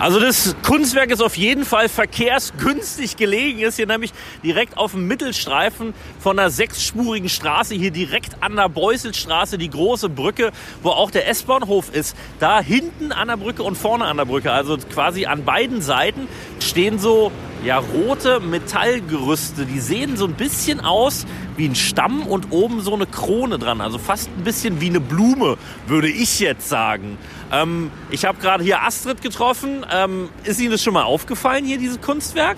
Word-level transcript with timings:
Also 0.00 0.20
das 0.20 0.54
Kunstwerk 0.62 1.10
ist 1.10 1.20
auf 1.20 1.36
jeden 1.36 1.64
Fall 1.64 1.88
verkehrsgünstig 1.88 3.16
gelegen, 3.16 3.58
ist 3.58 3.76
hier 3.76 3.88
nämlich 3.88 4.12
direkt 4.44 4.76
auf 4.76 4.92
dem 4.92 5.08
Mittelstreifen 5.08 5.92
von 6.20 6.38
einer 6.38 6.50
sechsspurigen 6.50 7.28
Straße, 7.28 7.74
hier 7.74 7.90
direkt 7.90 8.40
an 8.40 8.54
der 8.54 8.68
Beuselstraße, 8.68 9.58
die 9.58 9.68
große 9.68 10.08
Brücke, 10.08 10.52
wo 10.84 10.90
auch 10.90 11.10
der 11.10 11.26
S-Bahnhof 11.28 11.92
ist. 11.92 12.16
Da 12.38 12.60
hinten 12.60 13.10
an 13.10 13.26
der 13.26 13.38
Brücke 13.38 13.64
und 13.64 13.76
vorne 13.76 14.04
an 14.04 14.18
der 14.18 14.24
Brücke, 14.24 14.52
also 14.52 14.78
quasi 14.78 15.26
an 15.26 15.44
beiden 15.44 15.82
Seiten, 15.82 16.28
stehen 16.60 17.00
so 17.00 17.32
ja, 17.64 17.78
rote 17.78 18.40
Metallgerüste. 18.40 19.66
Die 19.66 19.80
sehen 19.80 20.16
so 20.16 20.26
ein 20.26 20.34
bisschen 20.34 20.80
aus 20.80 21.26
wie 21.56 21.68
ein 21.68 21.74
Stamm 21.74 22.26
und 22.26 22.52
oben 22.52 22.80
so 22.80 22.94
eine 22.94 23.06
Krone 23.06 23.58
dran. 23.58 23.80
Also 23.80 23.98
fast 23.98 24.28
ein 24.36 24.44
bisschen 24.44 24.80
wie 24.80 24.88
eine 24.88 25.00
Blume, 25.00 25.58
würde 25.86 26.08
ich 26.08 26.38
jetzt 26.40 26.68
sagen. 26.68 27.18
Ähm, 27.50 27.90
ich 28.10 28.24
habe 28.24 28.38
gerade 28.38 28.62
hier 28.62 28.82
Astrid 28.82 29.22
getroffen. 29.22 29.84
Ähm, 29.92 30.28
ist 30.44 30.60
Ihnen 30.60 30.72
das 30.72 30.82
schon 30.82 30.94
mal 30.94 31.02
aufgefallen, 31.02 31.64
hier 31.64 31.78
dieses 31.78 32.00
Kunstwerk? 32.00 32.56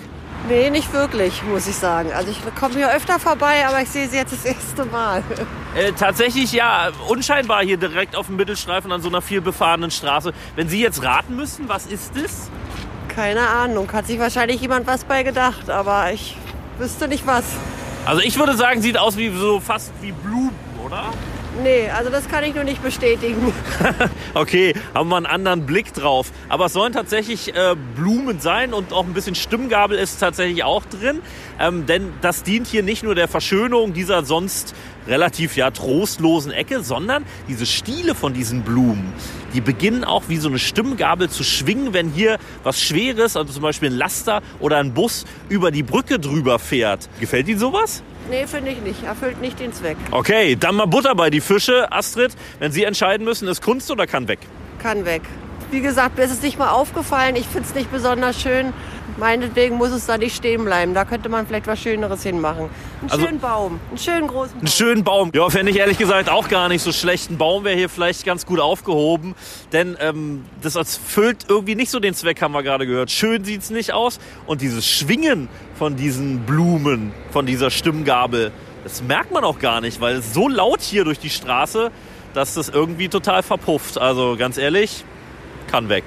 Nee, 0.49 0.71
nicht 0.71 0.93
wirklich, 0.93 1.43
muss 1.43 1.67
ich 1.67 1.77
sagen. 1.77 2.13
Also 2.13 2.31
ich 2.31 2.39
komme 2.55 2.75
hier 2.75 2.91
öfter 2.91 3.19
vorbei, 3.19 3.67
aber 3.67 3.83
ich 3.83 3.89
sehe 3.91 4.09
sie 4.09 4.17
jetzt 4.17 4.33
das 4.33 4.45
erste 4.45 4.85
Mal. 4.85 5.23
Äh, 5.73 5.93
tatsächlich 5.93 6.51
ja, 6.51 6.91
unscheinbar 7.07 7.63
hier 7.63 7.77
direkt 7.77 8.17
auf 8.17 8.27
dem 8.27 8.35
Mittelstreifen 8.35 8.91
an 8.91 9.03
so 9.03 9.09
einer 9.09 9.23
vielbefahrenen 9.23 9.93
Straße. 9.93 10.33
Wenn 10.57 10.69
Sie 10.69 10.81
jetzt 10.81 11.05
raten 11.05 11.37
müssen, 11.37 11.69
was 11.69 11.87
ist 11.87 12.11
das? 12.17 12.51
Keine 13.15 13.47
Ahnung, 13.49 13.93
hat 13.93 14.07
sich 14.07 14.19
wahrscheinlich 14.19 14.61
jemand 14.61 14.87
was 14.87 15.05
bei 15.05 15.23
gedacht, 15.23 15.69
aber 15.69 16.13
ich 16.13 16.37
wüsste 16.79 17.09
nicht 17.09 17.27
was. 17.27 17.45
Also 18.07 18.23
ich 18.23 18.39
würde 18.39 18.57
sagen, 18.57 18.81
sieht 18.81 18.99
aus 18.99 19.17
wie 19.17 19.31
so 19.31 19.61
fast 19.61 19.93
wie 20.01 20.13
Blumen, 20.13 20.55
oder? 20.85 21.13
Nee, 21.63 21.91
also 21.91 22.11
das 22.11 22.29
kann 22.29 22.45
ich 22.45 22.55
nur 22.55 22.65
nicht 22.65 22.83
bestätigen. 22.83 23.53
okay, 24.35 24.75
haben 24.95 25.09
wir 25.09 25.17
einen 25.17 25.27
anderen 25.27 25.67
Blick 25.67 25.93
drauf. 25.93 26.31
Aber 26.49 26.67
es 26.67 26.73
sollen 26.73 26.93
tatsächlich 26.93 27.55
äh, 27.55 27.75
Blumen 27.97 28.41
sein 28.41 28.73
und 28.73 28.93
auch 28.93 29.05
ein 29.05 29.13
bisschen 29.13 29.35
Stimmgabel 29.35 29.99
ist 29.99 30.19
tatsächlich 30.19 30.63
auch 30.63 30.85
drin. 30.85 31.21
Ähm, 31.59 31.87
denn 31.87 32.13
das 32.23 32.45
dient 32.45 32.67
hier 32.67 32.83
nicht 32.83 33.03
nur 33.03 33.15
der 33.15 33.29
Verschönerung 33.29 33.93
dieser 33.93 34.25
sonst 34.25 34.75
relativ 35.07 35.57
ja 35.57 35.71
trostlosen 35.71 36.53
Ecke, 36.53 36.83
sondern 36.83 37.25
diese 37.49 37.67
Stiele 37.67 38.15
von 38.15 38.33
diesen 38.33 38.63
Blumen, 38.63 39.13
die 39.55 39.61
beginnen 39.61 40.05
auch 40.05 40.25
wie 40.29 40.37
so 40.37 40.49
eine 40.49 40.59
Stimmgabel 40.59 41.29
zu 41.29 41.43
schwingen, 41.43 41.93
wenn 41.93 42.11
hier 42.11 42.39
was 42.63 42.81
Schweres, 42.81 43.37
also 43.37 43.53
zum 43.53 43.63
Beispiel 43.63 43.91
ein 43.91 43.97
Laster 43.97 44.41
oder 44.61 44.79
ein 44.79 44.95
Bus 44.95 45.25
über 45.49 45.71
die 45.71 45.83
Brücke 45.83 46.19
drüber 46.21 46.59
fährt. 46.59 47.09
Gefällt 47.19 47.49
Ihnen 47.49 47.59
sowas? 47.59 48.03
Nee, 48.31 48.47
finde 48.47 48.71
ich 48.71 48.81
nicht. 48.81 49.03
Erfüllt 49.03 49.41
nicht 49.41 49.59
den 49.59 49.73
Zweck. 49.73 49.97
Okay, 50.13 50.55
dann 50.55 50.77
mal 50.77 50.87
Butter 50.87 51.17
bei 51.17 51.31
die 51.31 51.41
Fische. 51.41 51.91
Astrid, 51.91 52.33
wenn 52.61 52.71
Sie 52.71 52.85
entscheiden 52.85 53.25
müssen, 53.25 53.49
ist 53.49 53.61
Kunst 53.61 53.91
oder 53.91 54.07
kann 54.07 54.29
weg? 54.29 54.39
Kann 54.81 55.05
weg. 55.05 55.23
Wie 55.73 55.81
gesagt, 55.81 56.17
mir 56.17 56.25
ist 56.25 56.31
es 56.31 56.43
nicht 56.43 56.57
mal 56.59 56.71
aufgefallen. 56.71 57.35
Ich 57.35 57.47
finde 57.47 57.69
es 57.69 57.75
nicht 57.75 57.91
besonders 57.91 58.41
schön. 58.41 58.73
Meinetwegen 59.19 59.77
muss 59.77 59.91
es 59.91 60.07
da 60.07 60.19
nicht 60.19 60.37
stehen 60.37 60.65
bleiben. 60.65 60.95
Da 60.95 61.05
könnte 61.05 61.29
man 61.29 61.47
vielleicht 61.47 61.67
was 61.67 61.81
Schöneres 61.81 62.23
hinmachen. 62.23 62.69
Einen 63.01 63.11
also, 63.11 63.27
schönen 63.27 63.41
Baum. 63.41 63.81
Einen 63.89 63.99
schönen 63.99 64.27
großen 64.27 64.53
Baum. 64.53 64.61
Einen 64.61 64.69
schönen 64.69 65.05
Baum. 65.05 65.31
Ja, 65.35 65.51
fände 65.51 65.71
ich 65.71 65.79
ehrlich 65.79 65.99
gesagt 65.99 66.29
auch 66.29 66.49
gar 66.49 66.69
nicht 66.69 66.83
so 66.83 66.93
schlecht. 66.93 67.31
Ein 67.31 67.39
Baum 67.39 67.65
wäre 67.65 67.77
hier 67.77 67.89
vielleicht 67.89 68.25
ganz 68.25 68.47
gut 68.47 68.61
aufgehoben. 68.61 69.35
Denn 69.73 69.97
ähm, 70.01 70.45
das 70.63 70.77
erfüllt 70.77 71.47
irgendwie 71.49 71.75
nicht 71.75 71.91
so 71.91 72.01
den 72.01 72.15
Zweck, 72.15 72.41
haben 72.43 72.53
wir 72.53 72.63
gerade 72.63 72.87
gehört. 72.87 73.11
Schön 73.11 73.45
sieht 73.45 73.63
es 73.63 73.71
nicht 73.71 73.93
aus. 73.93 74.19
Und 74.47 74.61
dieses 74.61 74.87
Schwingen 74.87 75.49
von 75.79 75.97
diesen 75.97 76.41
Blumen, 76.41 77.13
von 77.31 77.47
dieser 77.47 77.71
Stimmgabel, 77.71 78.53
das 78.85 79.03
merkt 79.03 79.33
man 79.33 79.45
auch 79.45 79.59
gar 79.59 79.81
nicht, 79.81 80.01
weil 80.01 80.17
es 80.17 80.33
so 80.33 80.49
laut 80.49 80.81
hier 80.81 81.05
durch 81.05 81.19
die 81.19 81.31
Straße, 81.31 81.91
dass 82.35 82.55
das 82.55 82.69
irgendwie 82.69 83.09
total 83.09 83.43
verpufft. 83.43 83.99
Also 83.99 84.37
ganz 84.39 84.57
ehrlich, 84.57 85.05
kann 85.71 85.89
weg. 85.89 86.05